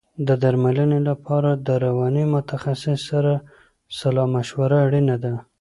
[0.27, 3.33] د درملنې لپاره د رواني متخصص سره
[3.97, 5.33] سلا مشوره اړینه ده.